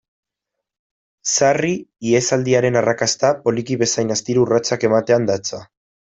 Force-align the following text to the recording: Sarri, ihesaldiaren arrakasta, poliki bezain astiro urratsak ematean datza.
Sarri, 1.31 1.69
ihesaldiaren 2.13 2.81
arrakasta, 2.81 3.31
poliki 3.45 3.79
bezain 3.83 4.17
astiro 4.19 4.49
urratsak 4.49 4.89
ematean 4.91 5.31
datza. 5.31 5.63